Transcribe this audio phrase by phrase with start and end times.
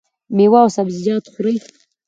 [0.35, 1.55] میوه او سبزیجات خورئ؟